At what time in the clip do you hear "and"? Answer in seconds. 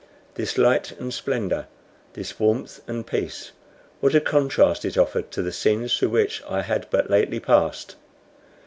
0.99-1.13, 2.87-3.05